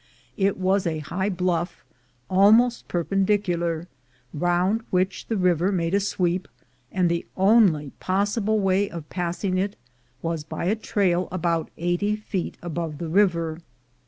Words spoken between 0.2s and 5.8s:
It was a high bluff, almost perpendicular, round which the river